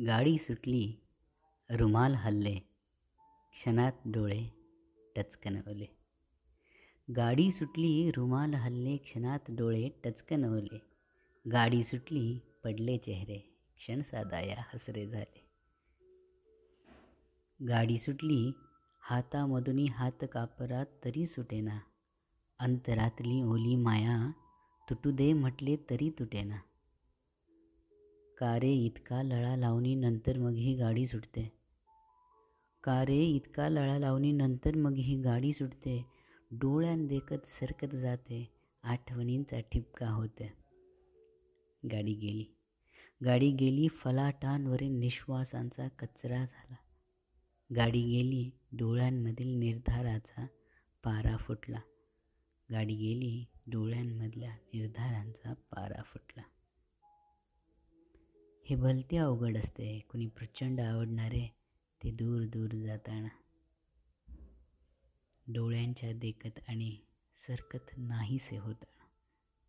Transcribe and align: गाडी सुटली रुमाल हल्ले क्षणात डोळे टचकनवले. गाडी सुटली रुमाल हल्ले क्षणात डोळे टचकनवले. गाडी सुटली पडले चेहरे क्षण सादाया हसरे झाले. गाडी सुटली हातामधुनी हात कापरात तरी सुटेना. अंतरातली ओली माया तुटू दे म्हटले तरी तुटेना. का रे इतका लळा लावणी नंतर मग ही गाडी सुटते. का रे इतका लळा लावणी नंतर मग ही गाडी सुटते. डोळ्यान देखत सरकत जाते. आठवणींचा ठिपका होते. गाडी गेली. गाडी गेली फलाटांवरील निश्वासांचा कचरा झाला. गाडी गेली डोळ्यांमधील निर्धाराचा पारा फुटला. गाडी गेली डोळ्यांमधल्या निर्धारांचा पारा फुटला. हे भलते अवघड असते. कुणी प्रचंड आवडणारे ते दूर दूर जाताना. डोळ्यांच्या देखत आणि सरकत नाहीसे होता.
गाडी 0.00 0.38
सुटली 0.38 0.94
रुमाल 1.70 2.14
हल्ले 2.14 2.54
क्षणात 3.52 3.92
डोळे 4.04 4.48
टचकनवले. 5.16 5.86
गाडी 7.16 7.50
सुटली 7.50 8.10
रुमाल 8.10 8.54
हल्ले 8.54 8.96
क्षणात 8.96 9.38
डोळे 9.48 9.88
टचकनवले. 10.04 10.82
गाडी 11.52 11.84
सुटली 11.84 12.40
पडले 12.64 12.98
चेहरे 12.98 13.38
क्षण 13.76 14.02
सादाया 14.02 14.62
हसरे 14.74 15.06
झाले. 15.06 15.48
गाडी 17.66 17.98
सुटली 17.98 18.52
हातामधुनी 19.00 19.84
हात 19.84 20.24
कापरात 20.32 20.86
तरी 21.04 21.26
सुटेना. 21.26 21.78
अंतरातली 22.58 23.42
ओली 23.42 23.76
माया 23.76 24.30
तुटू 24.90 25.10
दे 25.10 25.32
म्हटले 25.32 25.76
तरी 25.90 26.10
तुटेना. 26.10 26.56
का 28.38 28.60
रे 28.60 28.72
इतका 28.72 29.22
लळा 29.22 29.56
लावणी 29.56 29.94
नंतर 29.94 30.38
मग 30.38 30.52
ही 30.52 30.74
गाडी 30.74 31.06
सुटते. 31.06 31.52
का 32.84 33.04
रे 33.04 33.24
इतका 33.24 33.68
लळा 33.68 33.98
लावणी 33.98 34.32
नंतर 34.32 34.76
मग 34.76 34.94
ही 34.94 35.22
गाडी 35.22 35.52
सुटते. 35.52 36.04
डोळ्यान 36.50 37.06
देखत 37.06 37.46
सरकत 37.46 37.94
जाते. 37.94 38.50
आठवणींचा 38.82 39.60
ठिपका 39.60 40.10
होते. 40.10 40.52
गाडी 41.92 42.14
गेली. 42.14 42.44
गाडी 43.24 43.50
गेली 43.50 43.88
फलाटांवरील 43.88 44.92
निश्वासांचा 44.92 45.88
कचरा 45.88 46.44
झाला. 46.44 46.74
गाडी 47.76 48.02
गेली 48.02 48.50
डोळ्यांमधील 48.72 49.58
निर्धाराचा 49.58 50.46
पारा 51.04 51.36
फुटला. 51.36 51.80
गाडी 52.72 52.94
गेली 52.94 53.44
डोळ्यांमधल्या 53.66 54.52
निर्धारांचा 54.52 55.52
पारा 55.52 56.02
फुटला. 56.02 56.42
हे 58.66 58.76
भलते 58.76 59.16
अवघड 59.16 59.56
असते. 59.56 59.98
कुणी 59.98 60.26
प्रचंड 60.26 60.80
आवडणारे 60.80 61.46
ते 62.02 62.10
दूर 62.10 62.42
दूर 62.42 62.68
जाताना. 62.74 63.28
डोळ्यांच्या 65.46 66.12
देखत 66.12 66.60
आणि 66.68 66.96
सरकत 67.36 67.90
नाहीसे 67.96 68.56
होता. 68.56 68.84